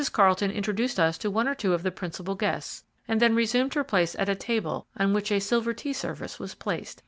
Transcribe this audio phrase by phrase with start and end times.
[0.13, 3.83] Carlton introduced us to one or two of the principal guests, and then resumed her
[3.83, 6.99] place at a table on which a silver tea service was placed.